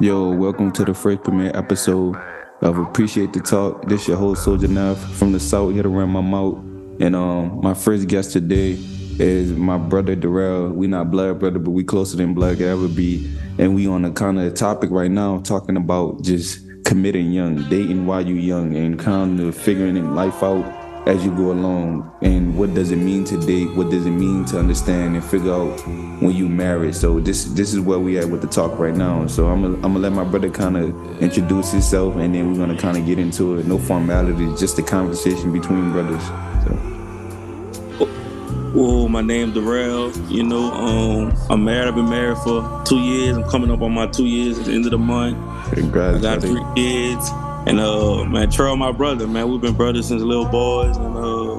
[0.00, 2.16] Yo, welcome to the first premiere episode
[2.62, 3.88] of Appreciate the Talk.
[3.88, 6.56] This your host Soldier Neff from the South here run my mouth.
[7.00, 8.76] And um, my first guest today
[9.18, 10.70] is my brother Darell.
[10.70, 13.30] We not blood brother, but we closer than blood could ever be.
[13.58, 18.06] And we on a kind of topic right now talking about just committing young, dating
[18.06, 22.10] while you young, and kind of figuring life out as you go along.
[22.22, 23.74] And what does it mean to date?
[23.76, 25.80] What does it mean to understand and figure out
[26.20, 29.26] when you marry so this this is where we at with the talk right now.
[29.26, 32.58] So i'm gonna, I'm gonna let my brother kind of introduce himself and then we're
[32.58, 33.66] gonna kind of get into it.
[33.66, 36.22] No formalities just a conversation between brothers.
[36.64, 36.94] So.
[38.74, 43.36] Well my name Darell you know um i'm married i've been married for two years.
[43.36, 45.36] I'm coming up on my two years at the end of the month.
[45.72, 46.52] Congrats, i got buddy.
[46.52, 47.30] three kids
[47.68, 51.54] and uh, man, Terrell, my brother, man, we've been brothers since little boys, and uh,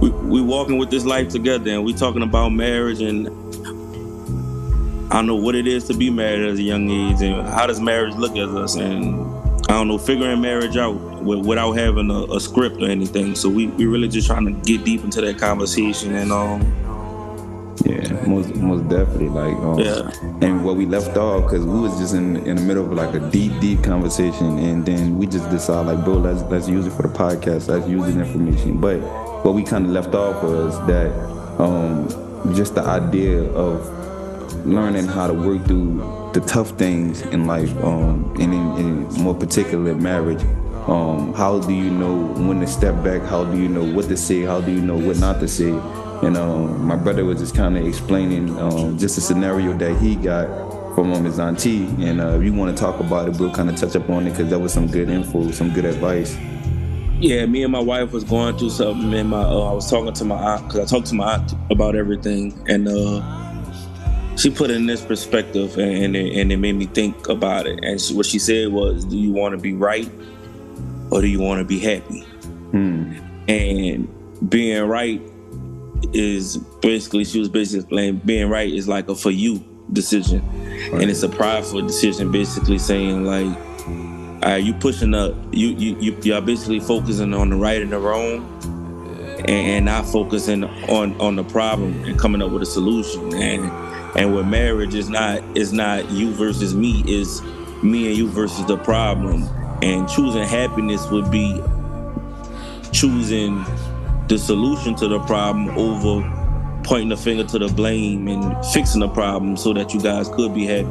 [0.00, 3.28] we we walking with this life together, and we talking about marriage, and
[5.12, 7.66] I don't know what it is to be married as a young age, and how
[7.68, 9.14] does marriage look at us, and
[9.68, 13.36] I don't know, figuring marriage out without having a, a script or anything.
[13.36, 16.91] So we we really just trying to get deep into that conversation, and um.
[17.84, 19.28] Yeah, most most definitely.
[19.28, 20.10] Like, um, Yeah.
[20.40, 23.14] and where we left off, because we was just in in the middle of like
[23.14, 26.92] a deep, deep conversation, and then we just decided, like, bro, let's let's use it
[26.92, 27.68] for the podcast.
[27.68, 28.78] Let's use the information.
[28.80, 28.98] But
[29.44, 31.10] what we kind of left off was that
[31.58, 32.08] um,
[32.54, 33.86] just the idea of
[34.66, 39.34] learning how to work through the tough things in life, um, and in, in more
[39.34, 40.42] particular marriage.
[40.86, 43.22] Um, how do you know when to step back?
[43.22, 44.42] How do you know what to say?
[44.42, 45.70] How do you know what not to say?
[46.22, 50.14] And um, my brother was just kind of explaining um, just a scenario that he
[50.14, 50.46] got
[50.94, 51.86] from um, his auntie.
[51.98, 54.26] And uh, if you want to talk about it, we'll kind of touch up on
[54.26, 56.36] it because that was some good info, some good advice.
[57.18, 60.12] Yeah, me and my wife was going through something, and my uh, I was talking
[60.12, 64.70] to my aunt because I talked to my aunt about everything, and uh, she put
[64.70, 67.78] it in this perspective, and and it, and it made me think about it.
[67.84, 70.10] And she, what she said was, "Do you want to be right,
[71.12, 72.22] or do you want to be happy?"
[72.72, 73.12] Hmm.
[73.46, 75.22] And being right
[76.12, 80.40] is basically she was basically being right is like a for you decision,
[80.92, 83.56] and it's a prideful decision, basically saying like
[84.44, 87.98] uh, you pushing up you you you are basically focusing on the right and the
[87.98, 88.40] wrong
[89.38, 93.34] and, and not focusing on on the problem and coming up with a solution.
[93.34, 93.70] And
[94.16, 97.42] and with marriage is not is not you versus me is
[97.82, 99.42] me and you versus the problem.
[99.82, 101.60] And choosing happiness would be
[102.92, 103.64] choosing
[104.32, 106.22] the solution to the problem over
[106.84, 110.54] pointing the finger to the blame and fixing the problem so that you guys could
[110.54, 110.88] be happy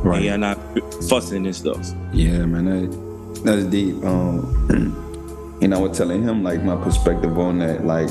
[0.00, 0.16] Right.
[0.16, 0.58] and you're not
[1.06, 4.02] fussing and stuff Yeah, man, that, that's deep.
[4.02, 8.08] Um, and I was telling him like my perspective on that, like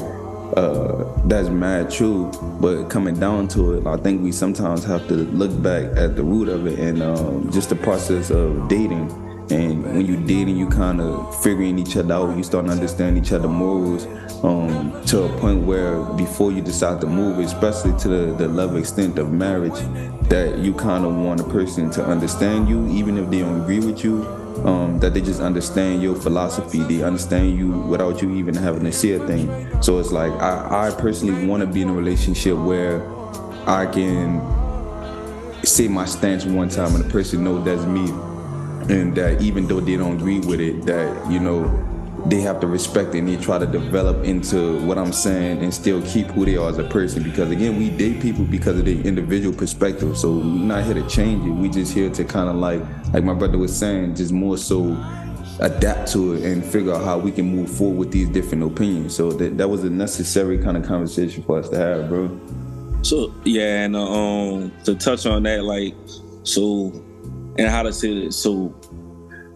[0.56, 2.32] uh, that's mad true.
[2.62, 6.24] But coming down to it, I think we sometimes have to look back at the
[6.24, 9.10] root of it and um, just the process of dating.
[9.50, 12.36] And when you dating, you kind of figuring each other out.
[12.36, 14.06] You start to understand each other morals
[14.44, 18.78] um, to a point where before you decide to move, especially to the, the level
[18.78, 19.80] extent of marriage,
[20.28, 23.80] that you kind of want a person to understand you, even if they don't agree
[23.80, 24.26] with you.
[24.66, 26.80] Um, that they just understand your philosophy.
[26.80, 29.48] They understand you without you even having to say a thing.
[29.84, 33.08] So it's like I, I personally want to be in a relationship where
[33.70, 34.42] I can
[35.64, 38.12] say my stance one time and the person know that's me
[38.90, 41.84] and that even though they don't agree with it that you know
[42.26, 45.74] they have to respect it and they try to develop into what i'm saying and
[45.74, 47.24] still keep who they are as a person.
[47.24, 50.18] Because again we date people because of their individual perspective.
[50.18, 51.52] So we're not here to change it.
[51.52, 52.82] We just here to kind of like
[53.14, 54.98] like my brother was saying just more so
[55.60, 59.16] adapt to it and figure out how we can move forward with these different opinions.
[59.16, 62.40] So that, that was a necessary kind of conversation for us to have bro.
[63.02, 65.96] So yeah, and uh, um, to touch on that, like,
[66.44, 66.92] so,
[67.58, 68.38] and how to say this.
[68.38, 68.76] So,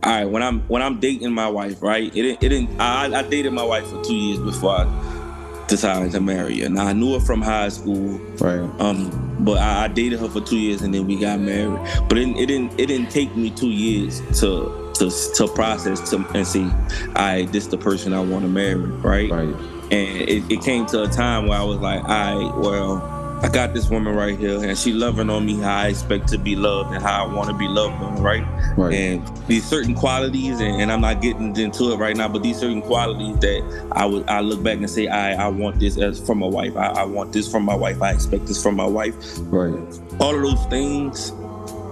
[0.04, 2.04] all right, when I'm when I'm dating my wife, right?
[2.04, 2.44] It didn't.
[2.44, 2.80] It didn't.
[2.80, 6.70] I, I dated my wife for two years before I decided to marry her.
[6.70, 10.42] Now I knew her from high school, right um, but I, I dated her for
[10.42, 11.80] two years and then we got married.
[12.10, 12.80] But it, it didn't.
[12.80, 17.52] It didn't take me two years to to to process to and see, all right,
[17.52, 19.32] this the person I want to marry, right?
[19.32, 19.56] right
[19.92, 23.50] And it, it came to a time where I was like, all right, well, I
[23.50, 26.56] got this woman right here, and she loving on me how I expect to be
[26.56, 28.44] loved and how I want to be loved on, right?
[28.78, 32.44] right And these certain qualities, and, and I'm not getting into it right now, but
[32.44, 35.98] these certain qualities that I would I look back and say, I I want this
[35.98, 36.78] as from my wife.
[36.78, 38.02] I, I want this from my wife.
[38.02, 39.16] I expect this from my wife.
[39.52, 39.74] right
[40.20, 41.32] All of those things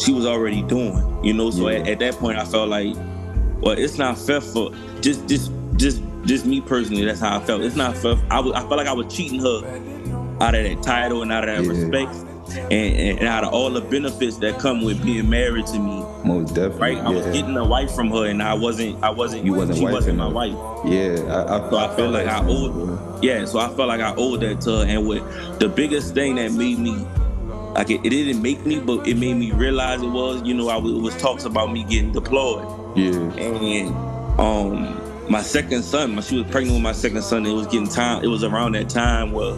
[0.03, 1.49] she was already doing, you know.
[1.49, 1.79] So Yeah.
[1.79, 2.95] at, at that point, I felt like,
[3.61, 7.05] well, it's not fair for just just just just me personally.
[7.05, 7.61] That's how I felt.
[7.63, 8.17] It's not fair.
[8.29, 9.88] I was I felt like I was cheating her
[10.41, 11.81] out of that title and out of that Yeah.
[11.81, 12.29] respect
[12.71, 16.55] and, and out of all the benefits that come with being married to me, most
[16.55, 16.97] definitely, right?
[16.97, 19.85] I was getting a wife from her, and I wasn't, I wasn't, you wasn't, she
[19.85, 20.55] wasn't my wife.
[20.85, 24.01] Yeah, I, I, so I, I felt like I owed, yeah, so I felt like
[24.01, 27.05] I owed that to her, and with the biggest thing that made me
[27.75, 30.41] like it, it, didn't make me, but it made me realize it was.
[30.43, 32.67] You know, I it was talks about me getting deployed.
[32.97, 33.11] Yeah.
[33.37, 33.89] And
[34.39, 37.87] um, my second son, when she was pregnant with my second son, it was getting
[37.87, 38.23] time.
[38.23, 39.53] It was around that time where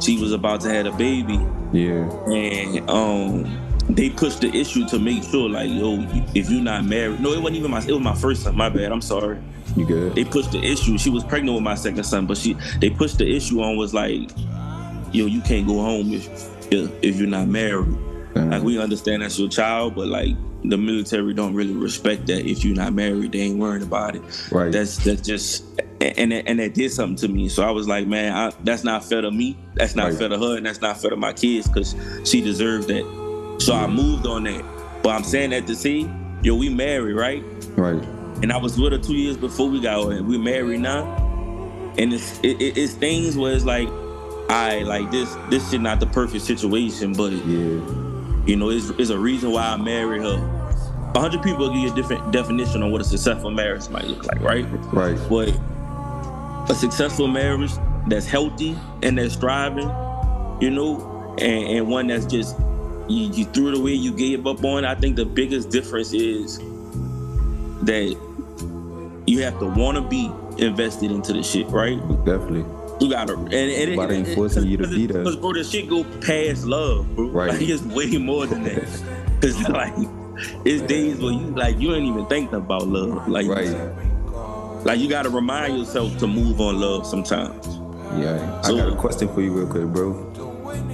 [0.00, 1.40] she was about to have a baby.
[1.72, 2.10] Yeah.
[2.26, 5.98] And um, they pushed the issue to make sure, like, yo,
[6.34, 7.80] if you're not married, no, it wasn't even my.
[7.80, 8.56] It was my first son.
[8.56, 8.92] My bad.
[8.92, 9.38] I'm sorry.
[9.76, 10.14] You good?
[10.14, 10.98] They pushed the issue.
[10.98, 13.94] She was pregnant with my second son, but she they pushed the issue on was
[13.94, 14.30] like,
[15.12, 17.96] yo, you can't go home if if you're not married.
[18.34, 22.64] Like we understand that's your child, but like the military don't really respect that if
[22.64, 24.22] you're not married, they ain't worried about it.
[24.50, 24.72] Right.
[24.72, 25.64] That's that's just
[26.00, 27.48] and and that did something to me.
[27.48, 29.56] So I was like, man, I, that's not fair to me.
[29.74, 30.18] That's not right.
[30.18, 31.94] fair to her, and that's not fair to my kids because
[32.24, 33.56] she deserves that.
[33.60, 34.64] So I moved on that.
[35.02, 36.10] But I'm saying that to see,
[36.42, 37.42] yo, we married, right?
[37.76, 38.02] Right.
[38.42, 40.26] And I was with her two years before we got married.
[40.26, 41.04] We married now,
[41.98, 43.88] and it's it, it's things where it's like
[44.48, 45.34] I like this.
[45.50, 48.07] This is not the perfect situation, but yeah,
[48.48, 51.10] you know, it's, it's a reason why I married her.
[51.14, 54.24] A hundred people give you a different definition on what a successful marriage might look
[54.26, 54.64] like, right?
[54.92, 55.18] Right.
[55.28, 55.50] But
[56.70, 57.72] a successful marriage
[58.06, 59.88] that's healthy and that's thriving,
[60.60, 62.58] you know, and, and one that's just
[63.08, 64.84] you, you threw it away, you gave up on.
[64.84, 66.58] It, I think the biggest difference is
[67.82, 68.16] that
[69.26, 71.98] you have to want to be invested into the shit, right?
[72.24, 72.64] Definitely.
[73.00, 75.18] You gotta and, and Nobody it, enforcing you to be there.
[75.22, 77.28] Because bro, the shit go past love, bro.
[77.28, 77.50] Right.
[77.50, 79.38] Like it's way more than that.
[79.40, 79.94] Cause like
[80.64, 83.28] it's days where you like you ain't even thinking about love.
[83.28, 83.74] Like right.
[84.84, 87.66] Like you gotta remind yourself to move on love sometimes.
[88.16, 88.60] Yeah.
[88.62, 90.27] So, I got a question for you real quick, bro.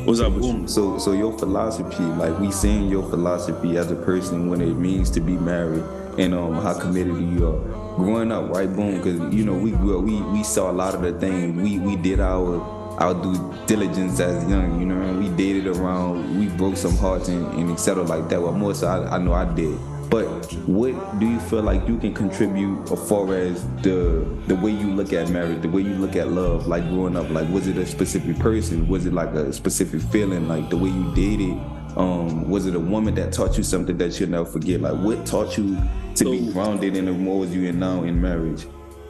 [0.04, 0.68] What's up with?
[0.68, 5.08] So so your philosophy, like we seeing your philosophy as a person when it means
[5.10, 5.82] to be married
[6.18, 7.58] and um how committed you are
[7.96, 8.68] growing up, right?
[8.68, 11.58] Boom, because you know we we we saw a lot of the things.
[11.58, 12.60] We we did our
[13.00, 15.18] our due diligence as young, you know.
[15.18, 18.04] We dated around, we broke some hearts and, and etc.
[18.04, 18.42] like that.
[18.42, 19.78] Well, more so, I, I know I did.
[20.14, 24.70] But what do you feel like you can contribute as far as the the way
[24.70, 27.28] you look at marriage, the way you look at love, like growing up?
[27.30, 28.86] Like, was it a specific person?
[28.86, 30.46] Was it like a specific feeling?
[30.46, 31.58] Like the way you dated?
[31.96, 34.80] Um, was it a woman that taught you something that you'll never forget?
[34.80, 35.74] Like, what taught you
[36.14, 38.68] to so, be grounded in the modes you in now in marriage?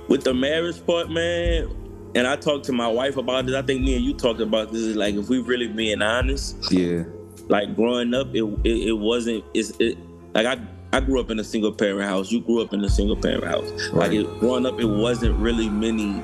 [0.09, 1.69] With the marriage part, man,
[2.15, 3.55] and I talked to my wife about this.
[3.55, 4.81] I think me and you talked about this.
[4.81, 6.73] Is like if we really being honest.
[6.73, 7.03] Yeah.
[7.49, 9.45] Like growing up, it it, it wasn't.
[9.53, 9.99] It's it
[10.35, 10.59] like I
[10.95, 12.31] I grew up in a single parent house.
[12.31, 13.69] You grew up in a single parent house.
[13.91, 13.95] Right.
[13.95, 16.23] Like it, growing up, it wasn't really many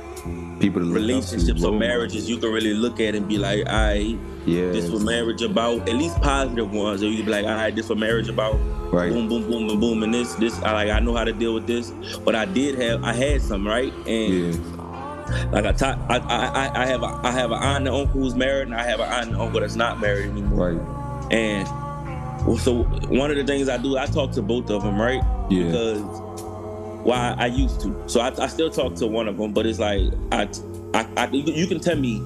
[0.61, 4.70] people relationships or marriages you can really look at and be like, all right, yeah,
[4.70, 5.88] this what marriage about.
[5.88, 7.02] At least positive ones.
[7.02, 8.61] Or you be like, all right, this what marriage about.
[8.93, 9.12] Right.
[9.12, 10.56] Boom, boom, boom, and boom, and this, this.
[10.62, 11.90] I like, I know how to deal with this.
[12.19, 14.55] But I did have, I had some right, and.
[14.55, 14.76] Yeah.
[15.52, 18.34] Like I, talk, I, I, I have a, I have an aunt and uncle who's
[18.34, 20.73] married, and I have an aunt and uncle that's not married anymore.
[20.73, 21.32] Right.
[21.32, 21.69] And
[22.58, 25.22] so one of the things I do, I talk to both of them, right?
[25.50, 25.64] Yeah.
[25.64, 26.00] Because
[27.02, 28.08] why well, I, I, used to.
[28.08, 30.02] So I, I, still talk to one of them, but it's like
[30.32, 30.48] I,
[30.94, 32.22] I, I you can tell me.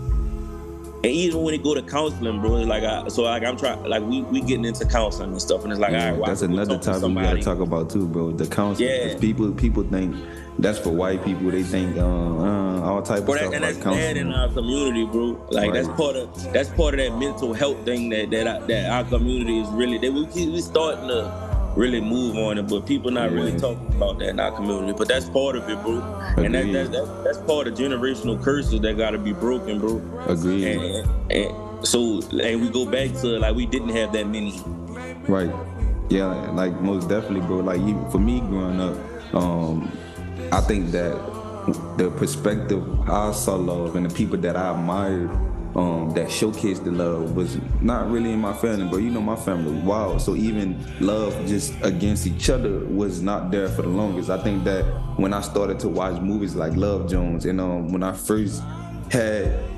[1.04, 3.84] And even when they go to counseling, bro, it's like I, so like I'm trying,
[3.84, 6.28] like we we getting into counseling and stuff, and it's like, yeah, all right, well,
[6.28, 8.32] that's another topic we gotta talk about too, bro.
[8.32, 9.18] The counseling, yeah.
[9.18, 10.16] people people think
[10.58, 11.50] that's for white people.
[11.50, 15.04] They think uh, uh, all type of stuff and like that's bad in our community,
[15.04, 15.46] bro.
[15.50, 15.74] Like right.
[15.74, 19.58] that's part of that's part of that mental health thing that that that our community
[19.58, 21.43] is really that we we starting to
[21.76, 23.36] really move on it, but people not yeah.
[23.36, 24.94] really talking about that in our community.
[24.96, 25.98] But that's part of it, bro.
[26.32, 26.46] Agreed.
[26.46, 30.02] And that, that, that, that's part of generational curses that got to be broken, bro.
[30.28, 30.64] Agreed.
[30.64, 34.60] And, and so, and we go back to like we didn't have that many.
[35.28, 35.52] Right.
[36.10, 37.58] Yeah, like most definitely, bro.
[37.58, 37.80] Like
[38.12, 39.90] for me growing up, um,
[40.52, 41.14] I think that
[41.96, 45.30] the perspective I saw love and the people that I admired
[45.76, 49.36] um, that showcased the love was not really in my family, but you know my
[49.36, 50.20] family wild.
[50.20, 54.30] So even love just against each other was not there for the longest.
[54.30, 54.84] I think that
[55.16, 58.62] when I started to watch movies like Love Jones, and um, when I first
[59.10, 59.73] had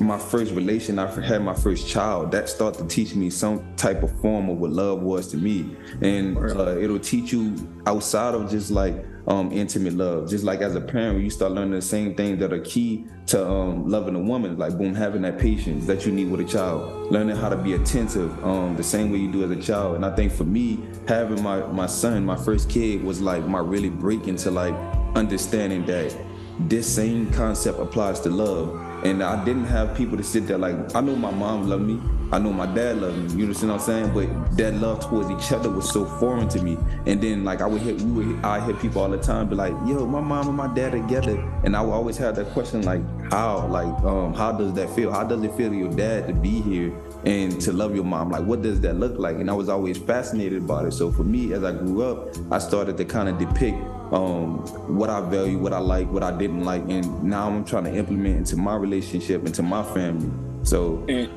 [0.00, 2.32] my first relation, I had my first child.
[2.32, 5.76] That started to teach me some type of form of what love was to me,
[6.00, 7.54] and uh, it'll teach you
[7.86, 10.28] outside of just like um, intimate love.
[10.28, 13.48] Just like as a parent, you start learning the same things that are key to
[13.48, 17.10] um, loving a woman, like boom, having that patience that you need with a child,
[17.12, 19.96] learning how to be attentive, um, the same way you do as a child.
[19.96, 23.60] And I think for me, having my my son, my first kid, was like my
[23.60, 24.74] really break into like
[25.14, 26.16] understanding that
[26.58, 28.86] this same concept applies to love.
[29.04, 31.98] And I didn't have people to sit there like I know my mom loved me,
[32.32, 33.38] I know my dad loved me.
[33.38, 34.12] You understand what I'm saying?
[34.12, 36.76] But that love towards each other was so foreign to me.
[37.06, 39.54] And then like I would hit, we would, I hit people all the time, be
[39.54, 42.82] like, "Yo, my mom and my dad together," and I would always have that question
[42.82, 43.66] like, "How?
[43.68, 45.10] Like, um, how does that feel?
[45.10, 46.92] How does it feel to your dad to be here
[47.24, 49.98] and to love your mom like what does that look like and i was always
[49.98, 53.38] fascinated about it so for me as i grew up i started to kind of
[53.38, 53.76] depict
[54.12, 54.58] um,
[54.96, 57.94] what i value what i like what i didn't like and now i'm trying to
[57.94, 60.30] implement into my relationship into my family.
[60.64, 61.30] So and,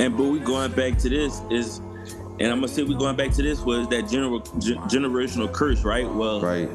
[0.00, 3.32] and but we going back to this is and i'm gonna say we going back
[3.32, 6.08] to this was that general generational curse right?
[6.10, 6.70] Well right.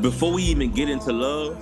[0.00, 1.56] before we even get into love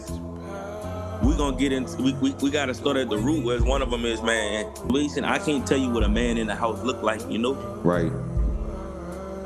[1.25, 3.91] we gonna get into we, we, we gotta start at the root where one of
[3.91, 4.73] them is man.
[4.85, 7.55] Listen i can't tell you what a man in the house look like you know?
[7.83, 8.13] Right.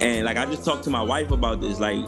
[0.03, 2.05] And like i just talked to my wife about this like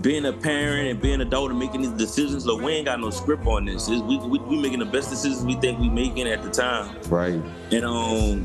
[0.00, 3.00] being a parent and being an adult and making these decisions look we ain't got
[3.00, 6.26] no script on this we, we, we making the best decisions we think we making
[6.28, 7.40] at the time right
[7.72, 8.44] and um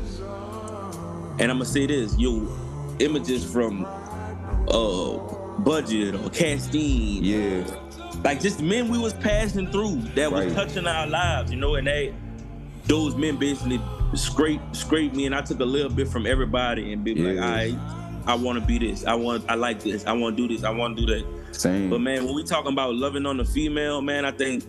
[1.38, 2.46] and i'm gonna say this yo
[2.98, 3.84] images from
[4.68, 5.16] uh
[5.58, 7.24] budget or casting.
[7.24, 7.64] yeah
[8.24, 10.54] like just men we was passing through that was right.
[10.54, 12.14] touching our lives, you know, and they
[12.84, 13.80] those men basically
[14.14, 17.44] scrape scrape me and I took a little bit from everybody and be yeah.
[17.44, 17.95] like,
[18.26, 19.04] I I wanna be this.
[19.06, 20.06] I want I like this.
[20.06, 20.62] I wanna do this.
[20.62, 21.24] I wanna do that.
[21.52, 21.88] Same.
[21.88, 24.64] But man, when we talking about loving on the female, man, I think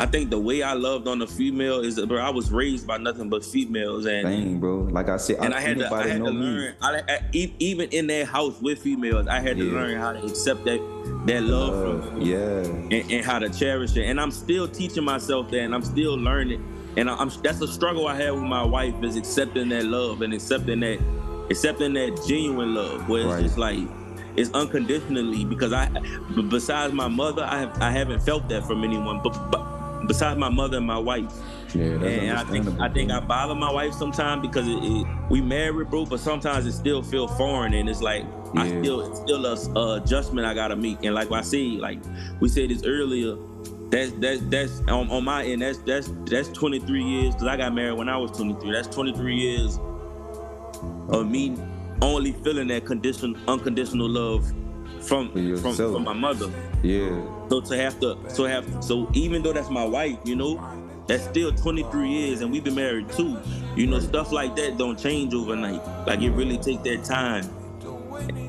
[0.00, 2.18] I think the way I loved on the female is, bro.
[2.18, 4.88] I was raised by nothing but females, and Dang, bro.
[4.90, 6.74] Like I said, and I, I had to, I had to learn.
[6.80, 9.72] I, I, even in that house with females, I had to yeah.
[9.72, 10.78] learn how to accept that
[11.26, 14.06] that love, love from yeah, and, and, how to cherish it.
[14.06, 16.66] And I'm still teaching myself that, and I'm still learning.
[16.96, 20.34] And I'm that's a struggle I have with my wife is accepting that love and
[20.34, 20.98] accepting that
[21.50, 23.42] accepting that genuine love, where it's right.
[23.42, 23.78] just like
[24.36, 25.88] it's unconditionally because I
[26.48, 30.48] besides my mother, I have I haven't felt that from anyone, but, but besides my
[30.48, 31.32] mother and my wife.
[31.74, 35.06] Yeah, that's and I think I think I bother my wife sometimes because it, it,
[35.30, 36.06] we married, bro.
[36.06, 38.24] But sometimes it still feel foreign, and it's like
[38.54, 38.62] yeah.
[38.62, 41.04] I still it's still a, a adjustment I gotta make.
[41.04, 41.98] And like I see, like
[42.40, 43.36] we said this earlier,
[43.90, 45.62] that's that's that's on, on my end.
[45.62, 48.72] That's that's that's 23 years because I got married when I was 23.
[48.72, 49.78] That's 23 years
[51.08, 51.56] of me
[52.02, 54.52] only feeling that condition unconditional love
[55.00, 56.50] from from, from my mother.
[56.82, 57.22] Yeah.
[57.48, 60.60] So to have to so have so even though that's my wife, you know,
[61.06, 63.38] that's still 23 years and we've been married too.
[63.76, 65.84] You know, stuff like that don't change overnight.
[66.06, 67.44] Like it really take that time.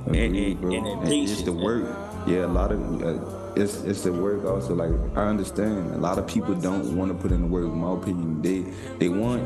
[0.08, 1.86] and, and, and, and it's the work.
[2.28, 4.74] Yeah, a lot of uh, it's it's the work also.
[4.74, 7.66] Like I understand, a lot of people don't want to put in the work.
[7.66, 8.66] In my opinion, they
[8.98, 9.44] they want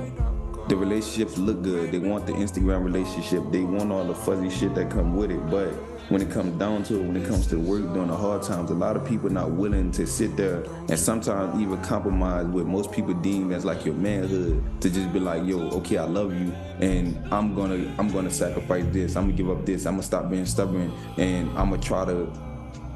[0.69, 1.91] the relationships look good.
[1.91, 3.43] They want the Instagram relationship.
[3.51, 5.49] They want all the fuzzy shit that come with it.
[5.49, 5.69] But
[6.09, 8.69] when it comes down to it, when it comes to work during the hard times,
[8.69, 12.91] a lot of people not willing to sit there and sometimes even compromise what most
[12.91, 16.51] people deem as like your manhood to just be like, yo, okay, I love you,
[16.79, 19.15] and I'm gonna I'm gonna sacrifice this.
[19.15, 19.87] I'm gonna give up this.
[19.87, 22.31] I'm gonna stop being stubborn, and I'm gonna try to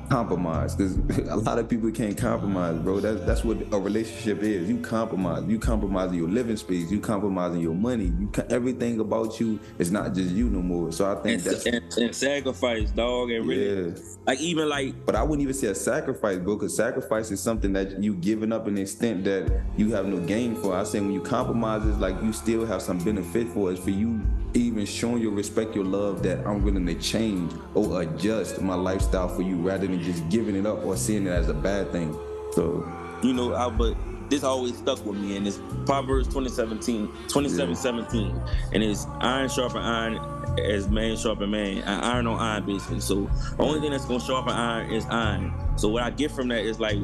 [0.10, 0.98] compromise because
[1.30, 3.00] a lot of people can't compromise, bro.
[3.00, 4.70] That's that's what a relationship is.
[4.70, 5.44] You compromise.
[5.48, 6.92] You compromise your living space.
[6.92, 8.06] You compromising your money.
[8.20, 10.92] You everything about you is not just you no more.
[10.92, 13.98] So I think and, that's and, and, sacrifice, dog, and really, yeah.
[14.26, 15.06] like even like.
[15.06, 18.52] But I wouldn't even say a sacrifice, bro, because sacrifice is something that you giving
[18.52, 20.76] up an extent that you have no gain for.
[20.76, 23.72] I say when you compromise, it's like you still have some benefit for.
[23.72, 24.22] It's for you
[24.54, 29.28] even showing your respect, your love that I'm willing to change or adjust my lifestyle
[29.28, 32.14] for you rather than just giving it up or seeing it as a bad thing.
[32.54, 32.88] So,
[33.24, 33.96] you know, I, but
[34.30, 37.76] this always stuck with me and it's Proverbs 2017, 27, yeah.
[37.76, 38.42] 17.
[38.74, 43.00] And it's iron sharpen iron as man sharpen man, iron on iron basically.
[43.00, 45.54] So the only thing that's gonna sharpen iron is iron.
[45.78, 46.98] So what I get from that is like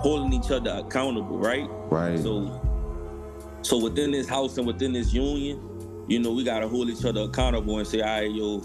[0.00, 1.66] holding each other accountable, right?
[1.90, 2.18] Right.
[2.18, 2.60] So
[3.62, 5.75] so within this house and within this union,
[6.08, 8.62] you know, we gotta hold each other accountable and say, all right, yo.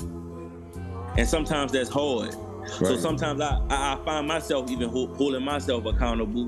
[1.17, 2.36] And sometimes that's hard.
[2.62, 2.77] Right.
[2.79, 6.45] So sometimes I, I find myself even holding myself accountable,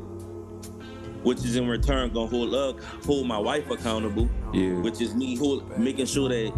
[1.24, 4.30] which is in return gonna hold up, hold my wife accountable.
[4.54, 4.74] Yeah.
[4.82, 6.54] Which is me hold, making sure that.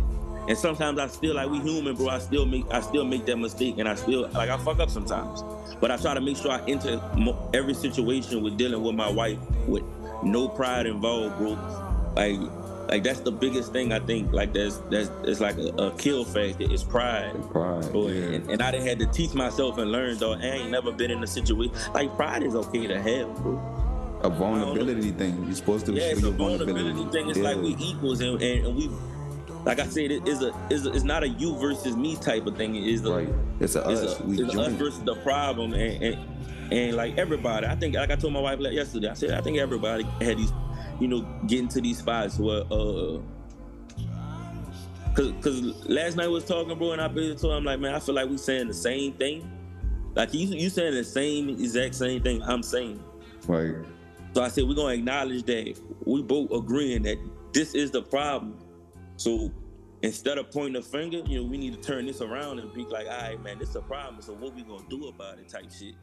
[0.47, 2.09] And sometimes I still like we human, bro.
[2.09, 4.91] I still make I still make that mistake, and I still like I fuck up
[4.91, 5.41] sometimes.
[5.81, 7.01] But I try to make sure I enter
[7.53, 9.83] every situation with dealing with my wife with
[10.23, 11.57] no pride involved, bro.
[12.15, 12.39] Like
[12.87, 14.31] like that's the biggest thing I think.
[14.31, 16.65] Like that's that's it's like a, a kill factor.
[16.71, 17.33] It's pride.
[17.51, 17.91] Pride.
[17.91, 18.25] Boy, yeah.
[18.35, 20.33] and, and, I done had to teach myself and learn though.
[20.33, 24.19] I ain't never been in a situation like pride is okay to have, bro.
[24.23, 25.43] A vulnerability thing.
[25.45, 27.29] You're supposed to yeah, show it's your a vulnerability, vulnerability thing.
[27.29, 27.43] It's yeah.
[27.43, 28.89] like we equals and, and, and we
[29.65, 32.55] like I said, it is a is it's not a you versus me type of
[32.55, 32.75] thing.
[32.75, 33.29] It is a, right.
[33.59, 34.19] It's a it's us.
[34.19, 37.65] a, we it's us versus the problem, and, and and like everybody.
[37.65, 39.09] I think like I told my wife yesterday.
[39.09, 40.51] I said I think everybody had these,
[40.99, 43.19] you know, getting to these spots where uh.
[45.13, 47.95] Cause, Cause last night we was talking, bro, and I basically told him like, man,
[47.95, 49.49] I feel like we saying the same thing.
[50.13, 53.01] Like you, you saying the same exact same thing I'm saying.
[53.47, 53.75] Right.
[54.33, 57.17] So I said we're gonna acknowledge that we both agreeing that
[57.53, 58.57] this is the problem.
[59.17, 59.51] So
[60.01, 62.83] instead of pointing a finger, you know, we need to turn this around and be
[62.83, 64.21] like, all right, man, this is a problem.
[64.21, 65.47] So what we gonna do about it?
[65.47, 65.95] Type shit.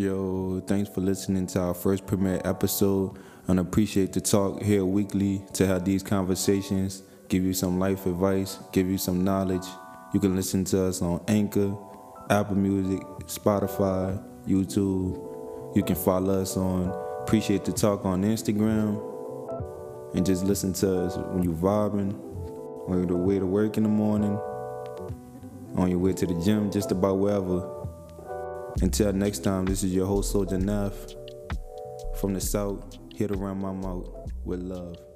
[0.00, 3.18] Yo, thanks for listening to our first premiere episode.
[3.48, 8.58] And appreciate the talk here weekly to have these conversations, give you some life advice,
[8.72, 9.66] give you some knowledge.
[10.14, 11.76] You can listen to us on Anchor,
[12.30, 15.76] Apple Music, Spotify, YouTube.
[15.76, 16.88] You can follow us on
[17.20, 18.96] Appreciate the Talk on Instagram.
[20.16, 22.18] And just listen to us when you're vibing,
[22.88, 24.40] on your way to work in the morning,
[25.76, 27.79] on your way to the gym, just about wherever.
[28.82, 30.94] Until next time, this is your host, Soldier Neff
[32.20, 34.08] from the South, here to my mouth
[34.44, 35.09] with love.